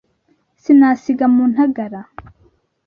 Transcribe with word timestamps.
Sinasiga 0.63 1.25
mu 1.35 1.43
ntagara 1.51 2.01